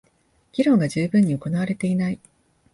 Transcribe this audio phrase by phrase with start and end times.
[0.53, 2.19] 議論が充分に行われていない